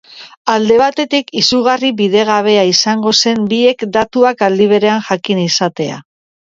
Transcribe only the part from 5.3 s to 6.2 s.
izatea.